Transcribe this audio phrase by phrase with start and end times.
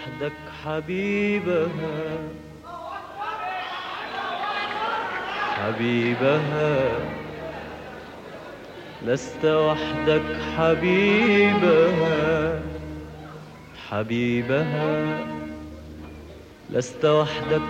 [0.00, 0.32] وحدك
[0.64, 1.68] حبيبها.
[5.56, 6.78] حبيبها.
[9.06, 10.22] لست وحدك
[10.58, 12.60] حبيبها.
[13.90, 15.18] حبيبها.
[16.70, 17.62] لست وحدك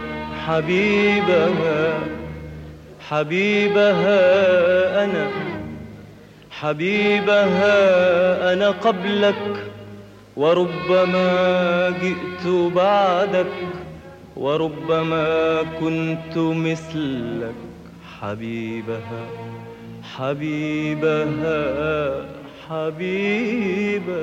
[0.47, 1.99] حبيبها.
[3.11, 4.25] حبيبها
[5.05, 5.31] أنا.
[6.50, 7.73] حبيبها
[8.53, 9.71] أنا قبلك.
[10.40, 13.46] وربما جئت بعدك
[14.37, 17.54] وربما كنت مثلك.
[18.20, 19.25] حبيبها
[20.16, 21.60] حبيبها
[22.70, 24.20] حبيبها.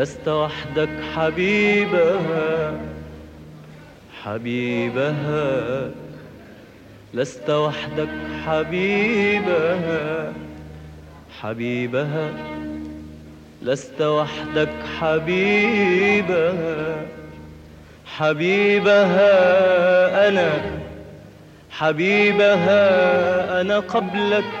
[0.00, 2.72] لست وحدك حبيبها
[4.24, 5.90] حبيبها.
[7.14, 8.08] لست وحدك
[8.46, 10.32] حبيبها
[11.40, 12.30] حبيبها.
[13.62, 16.96] لست وحدك حبيبها
[18.16, 19.28] حبيبها.
[20.28, 20.50] أنا
[21.70, 22.80] حبيبها.
[23.60, 24.52] أنا قبلك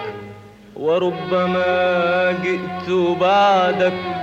[0.76, 2.90] وربما جئت
[3.20, 4.19] بعدك.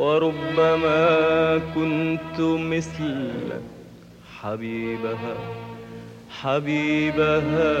[0.00, 3.62] وربما كنت مثلك
[4.42, 5.36] حبيبها
[6.42, 7.72] حبيبها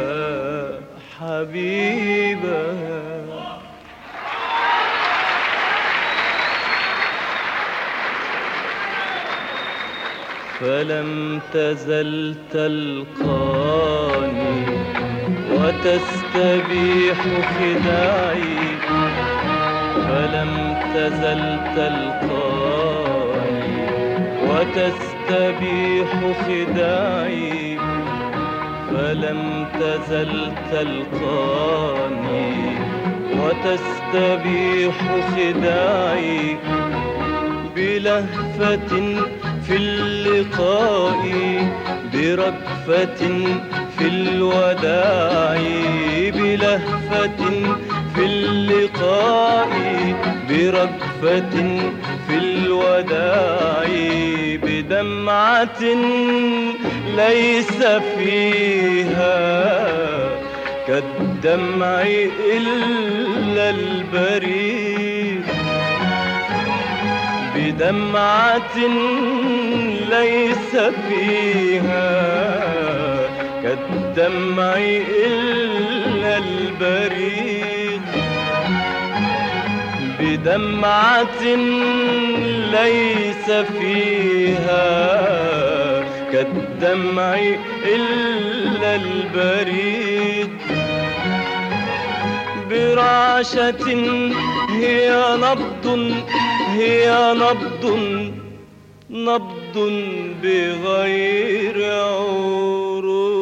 [1.18, 3.00] حبيبها.
[10.60, 13.80] فلم تزل تلقاني
[15.52, 17.18] وتستبيح
[17.56, 18.60] خداعي.
[20.10, 21.42] فلم تزل
[21.76, 23.40] تلقاني
[24.48, 26.08] وتستبيح
[26.46, 27.78] خداعي
[28.90, 29.40] فلم
[29.80, 30.32] تزل
[30.72, 32.50] تلقاني
[33.40, 34.94] وتستبيح
[35.36, 36.56] خداعي
[37.76, 38.92] بلهفة
[39.66, 41.22] في اللقاء
[42.14, 43.22] بركفة
[43.98, 45.60] في الوداع
[46.34, 47.40] بلهفة
[48.20, 49.68] في اللقاء
[50.48, 51.54] بركفة
[52.28, 53.86] في الوداع
[54.62, 55.82] بدمعة
[57.16, 57.82] ليس
[58.18, 59.40] فيها
[60.86, 62.02] كالدمع
[62.56, 65.44] إلا البريد.
[67.56, 68.76] بدمعة
[70.10, 70.72] ليس
[71.08, 72.10] فيها
[73.62, 74.76] كالدمع
[75.26, 77.79] إلا البريد.
[80.30, 81.44] بدمعة
[82.72, 84.84] ليس فيها
[86.32, 87.38] كالدمع
[87.96, 90.50] إلا البريد.
[92.70, 93.86] برعشة
[94.70, 95.86] هي نبض
[96.78, 97.84] هي نبض
[99.10, 99.76] نبض
[100.42, 103.39] بغير عروق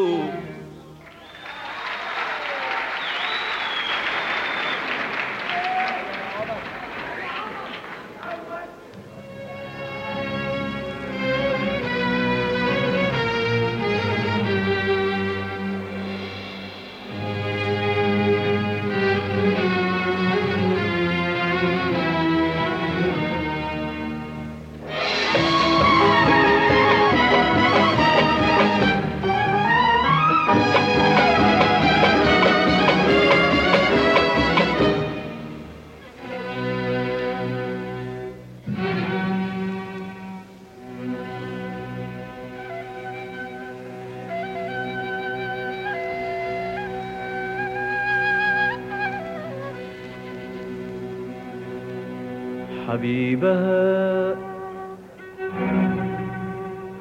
[52.99, 54.35] حبيبها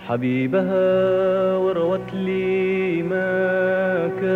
[0.08, 4.36] حبيبها وروت لي ما كان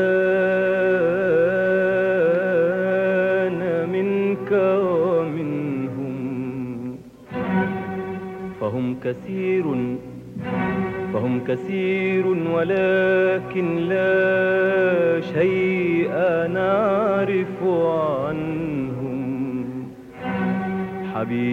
[3.94, 4.52] منك
[4.86, 6.18] ومنهم
[8.62, 9.66] فهم كثير
[11.14, 16.12] فهم كثير ولكن لا شيء
[16.54, 17.64] نعرف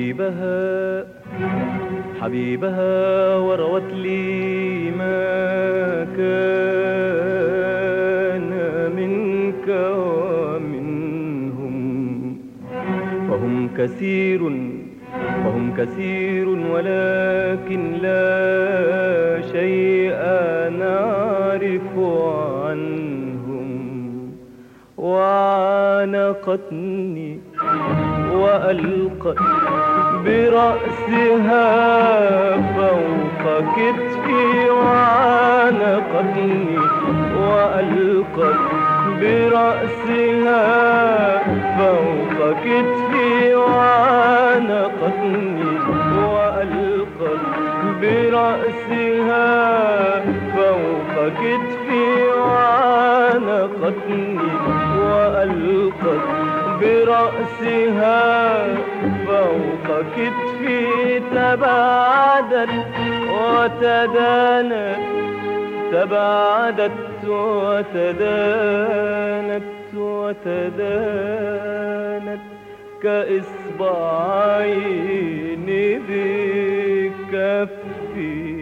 [0.08, 1.04] حبيبها
[2.20, 6.50] حبيبها وروت لي ما كان
[8.96, 9.68] منك
[10.48, 11.68] ومنهم.
[13.28, 14.40] فهم كثير
[15.44, 20.20] فهم كثير ولكن لا شيء
[20.78, 21.98] نعرف
[22.64, 23.70] عنهم.
[24.98, 26.48] وعانقتني
[28.32, 29.38] وألقت
[30.24, 31.66] برأسها
[32.76, 33.44] فوق
[33.76, 36.78] كتفي وعانقتني
[37.40, 38.60] وألقت
[39.20, 40.62] برأسها
[41.78, 45.64] فوق كتفي وعانقتني
[46.24, 47.42] وألقت
[48.02, 49.48] برأسها
[50.56, 52.06] فوق كتفي
[52.40, 54.38] وعانقتني
[54.98, 56.22] وألقت
[56.80, 58.18] برأسها
[59.58, 62.74] فوق كتفي تباعدت
[63.32, 64.98] وتدانت
[65.92, 68.34] تباعدت وتدانت
[69.94, 71.38] وتدانت
[73.02, 74.08] كإصبعين
[77.28, 78.57] بكفي.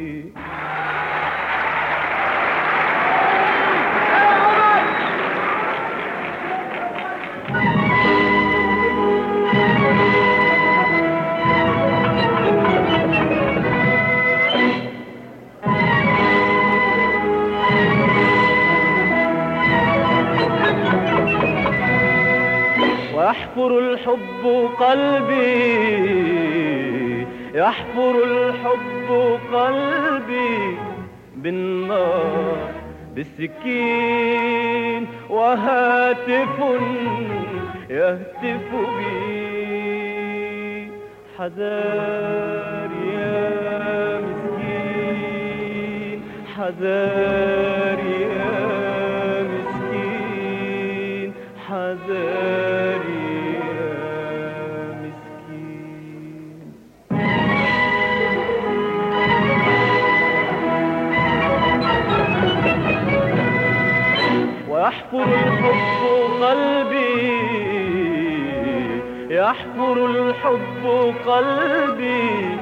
[23.27, 24.45] ويحفر الحب
[24.79, 25.67] قلبي
[27.55, 29.09] يحفر الحب
[29.53, 30.79] قلبي
[31.37, 32.57] بالنار
[33.15, 35.07] بالسكين.
[35.31, 36.59] وهاتف
[37.91, 39.57] يهتف بي.
[41.39, 46.19] حذار يا مسكين
[46.57, 47.99] حذار
[69.47, 70.85] يحفر الحب
[71.27, 72.59] قلبي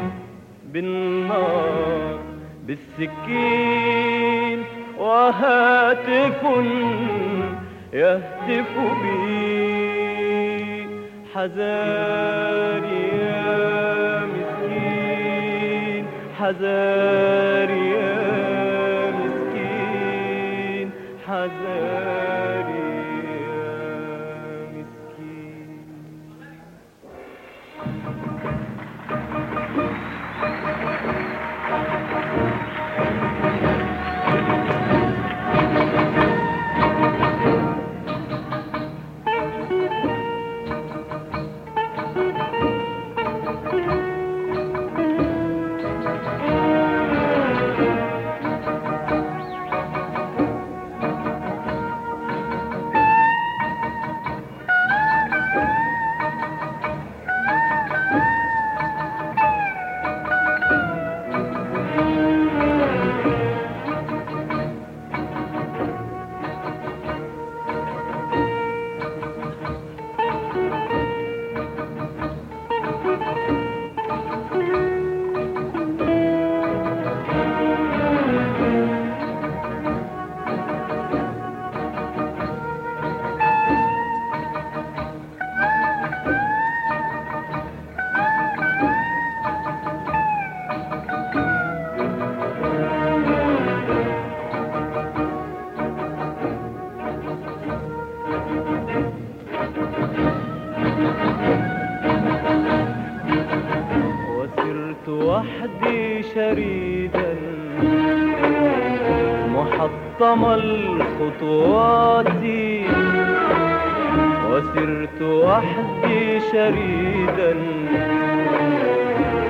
[0.73, 2.19] بالنار
[2.67, 4.59] بالسكين
[4.99, 6.43] وهاتف
[7.93, 8.73] يهتف
[9.03, 9.45] بي.
[11.35, 12.85] حذار
[13.21, 16.05] يا مسكين
[16.39, 18.34] حذار يا
[105.23, 107.35] وحدي شريدا
[109.55, 112.43] محطم الخطوات
[114.51, 117.55] وسرت وحدي شريدا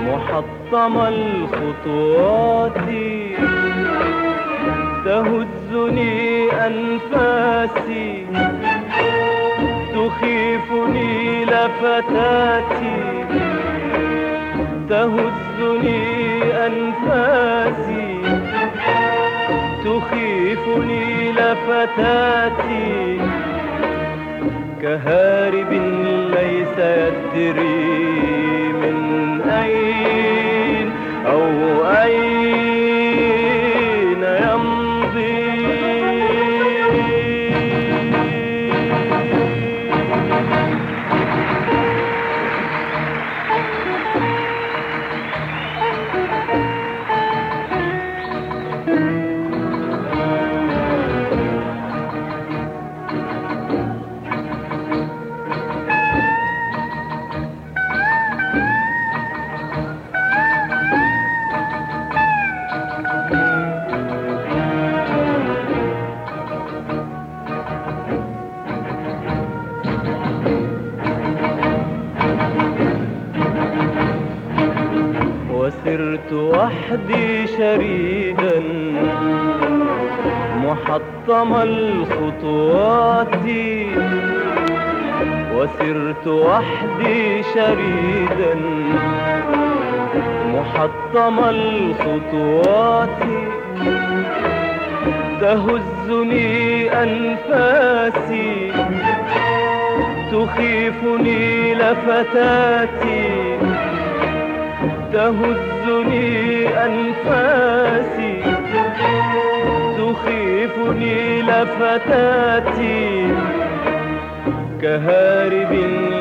[0.09, 2.79] محطم الخطوات.
[5.05, 8.27] تهزني أنفاسي
[9.95, 13.15] تخيفني لفتاتي.
[14.89, 18.21] تهزني أنفاسي
[19.85, 23.21] تخيفني لفتاتي.
[24.83, 25.73] كهارب
[26.35, 28.24] ليس يدري
[76.95, 78.61] وحدي شريدا
[80.65, 83.45] محطم الخطوات
[85.55, 88.55] وسرت وحدي شريدا
[90.55, 93.19] محطم الخطوات
[95.41, 98.73] تهزني أنفاسي
[100.33, 103.59] تخيفني لفتاتي
[105.15, 108.37] تهزني أنفاسي
[109.99, 113.07] تخيفني لفتاتي.
[114.83, 115.73] كهارب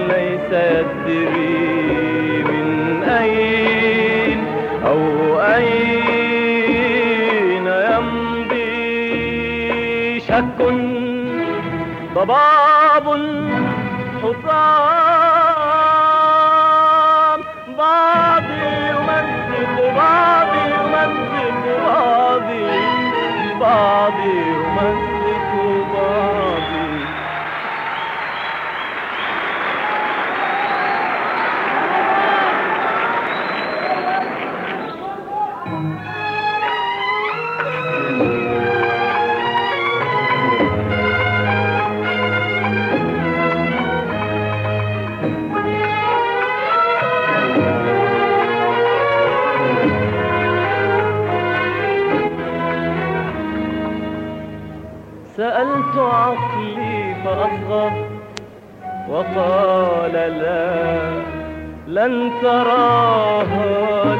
[0.09, 1.63] ليس يدري
[2.43, 2.67] من
[3.03, 4.39] أين
[4.85, 5.01] أو
[5.41, 6.47] أين
[7.89, 8.69] يمضي.
[10.19, 10.59] شك
[12.15, 13.07] ضباب
[14.23, 14.92] حطام
[23.73, 25.12] بعضي يمزق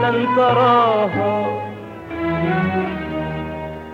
[0.04, 1.62] لن تراها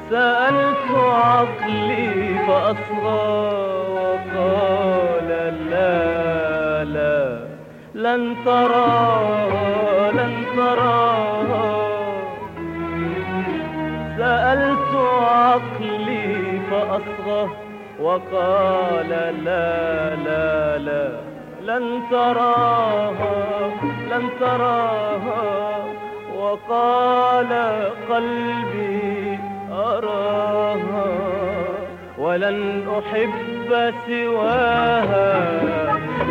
[0.09, 3.49] سألت عقلي فأصغى
[3.95, 5.29] وقال
[5.69, 7.39] لا لا
[7.93, 11.69] لن تراها لن تراها
[14.17, 17.49] سألت عقلي فأصغى
[18.01, 19.09] وقال
[19.43, 21.09] لا لا لا
[21.61, 23.35] لن تراها
[24.11, 25.78] لن تراها
[26.49, 27.51] وقال
[28.09, 29.39] قلبي
[29.71, 31.11] أراها
[32.17, 35.33] ولن أحب سواها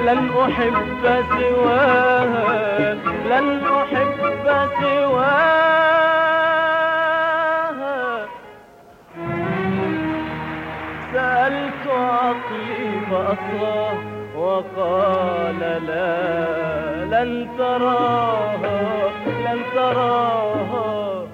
[0.06, 1.04] لن أحب
[1.38, 2.94] سواها
[3.30, 4.22] لن أحب
[4.80, 5.18] سواها.
[11.12, 13.88] سألت عقلي فأصغى
[14.36, 16.14] وقال لا
[17.04, 19.27] لن تراها.
[19.88, 21.24] لن تراها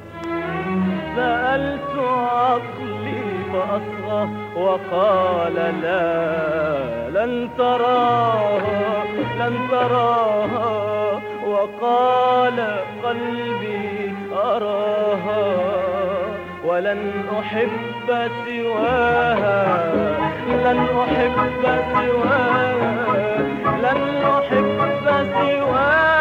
[1.16, 6.14] سألت عقلي فأصغى وقال لا
[7.10, 9.04] لن تراها
[9.38, 15.54] لن تراها وقال قلبي أراها
[16.64, 19.92] ولن أحب سواها
[20.48, 21.62] لن أحب
[21.94, 22.74] سواها
[23.82, 24.78] لن أحب
[25.34, 26.13] سواها.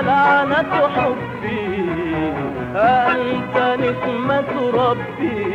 [0.00, 2.32] لعنة حبي
[2.76, 5.46] أأنت نقمة ربي.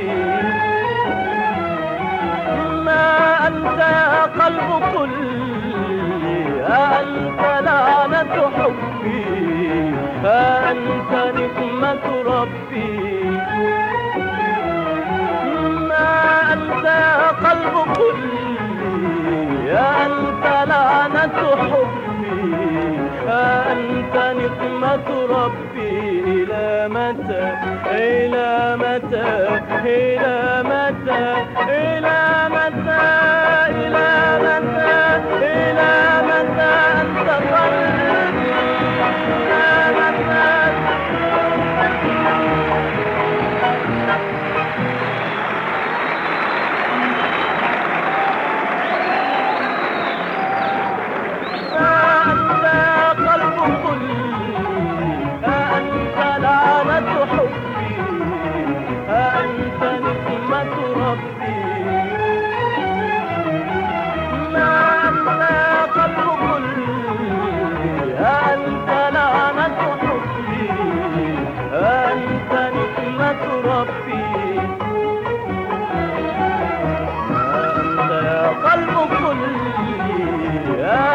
[2.86, 9.94] ما أنت يا قلب كلي أأنت لعنة حبي
[10.26, 13.02] أأنت نقمة ربي.
[15.90, 16.10] ما
[16.54, 22.01] أنت يا قلب كلي أنت لعنة حبي
[23.28, 27.54] أنت نقمة ربي إلى متى؟
[27.92, 31.36] إلى متى؟ إلى متى؟
[31.70, 32.50] إلى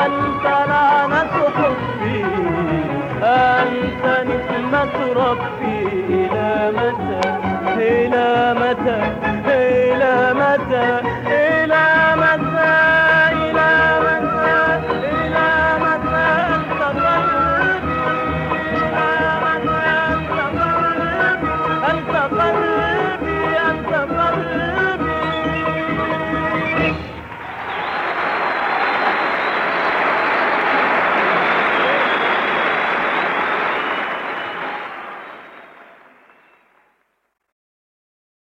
[0.07, 2.25] أنت نعمة حبي
[3.23, 5.56] أنت نسمة ربي.